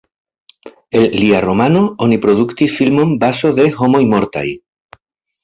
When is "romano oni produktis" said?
1.45-2.79